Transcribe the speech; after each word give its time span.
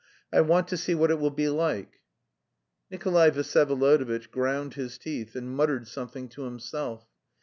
I 0.33 0.41
want 0.41 0.67
to 0.69 0.77
see 0.77 0.95
what 0.95 1.11
it 1.11 1.19
will 1.19 1.29
be 1.29 1.47
like." 1.47 1.99
Nikolay 2.89 3.29
Vsyevolodovitch 3.29 4.31
ground 4.31 4.73
his 4.73 4.97
teeth, 4.97 5.35
and 5.35 5.55
muttered 5.55 5.87
something 5.87 6.27
to 6.29 6.41
himself. 6.45 7.05